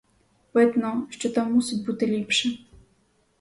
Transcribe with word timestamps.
Видно, 0.53 1.07
що 1.09 1.29
там 1.29 1.53
мусить 1.53 1.85
бути 1.85 2.07
ліпше. 2.07 2.49